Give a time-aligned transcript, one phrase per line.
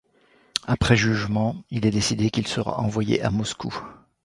[0.65, 3.71] Après jugement, il est décidé qu'il sera envoyé à Moscou.